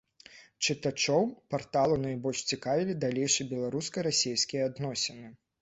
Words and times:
Чытачоў 0.67 1.21
парталу 1.55 1.99
найбольш 2.05 2.39
цікавілі 2.53 2.97
далейшыя 3.05 3.49
беларуска-расейскія 3.55 4.61
адносіны. 4.73 5.33